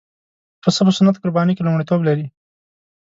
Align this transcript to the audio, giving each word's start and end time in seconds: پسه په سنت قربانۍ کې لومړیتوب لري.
پسه 0.61 0.81
په 0.85 0.91
سنت 0.97 1.15
قربانۍ 1.21 1.53
کې 1.55 1.65
لومړیتوب 1.65 1.99
لري. 2.07 2.25